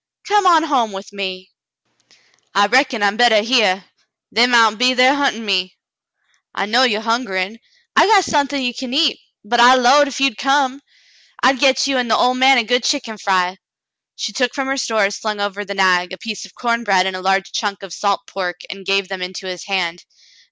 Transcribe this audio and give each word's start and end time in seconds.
Come 0.27 0.47
on 0.47 0.63
home 0.63 0.93
with 0.93 1.13
me." 1.13 1.51
"I 2.55 2.65
reckon 2.65 3.03
I'm 3.03 3.17
bettah 3.17 3.43
hyar. 3.43 3.85
They 4.31 4.47
mount 4.47 4.79
be 4.79 4.95
thar 4.95 5.13
huntin' 5.13 5.45
me." 5.45 5.77
"I 6.55 6.65
know 6.65 6.81
you're 6.81 7.03
hungerin*. 7.03 7.59
I 7.95 8.07
got 8.07 8.25
suthin' 8.25 8.63
ye 8.63 8.73
can 8.73 8.95
eat, 8.95 9.19
but 9.45 9.59
I 9.59 9.75
'lowed 9.75 10.07
if 10.07 10.19
you'd 10.19 10.39
come, 10.39 10.81
I'd 11.43 11.59
get 11.59 11.85
you 11.85 11.99
an' 11.99 12.07
the 12.07 12.17
ol' 12.17 12.33
man 12.33 12.57
a 12.57 12.63
good 12.63 12.83
chick'n 12.83 13.19
fry." 13.19 13.59
She 14.15 14.33
took 14.33 14.55
from 14.55 14.69
her 14.69 14.77
stores, 14.77 15.17
slung 15.17 15.39
over 15.39 15.63
the 15.63 15.75
nag, 15.75 16.13
a 16.13 16.17
piece 16.17 16.45
of 16.47 16.55
corn 16.55 16.83
bread 16.83 17.05
and 17.05 17.15
a 17.15 17.21
large 17.21 17.51
chunk 17.51 17.83
of 17.83 17.93
salt 17.93 18.21
pork, 18.25 18.61
and 18.71 18.87
gave 18.87 19.07
them 19.07 19.21
into 19.21 19.45
his 19.45 19.65
hand. 19.65 20.03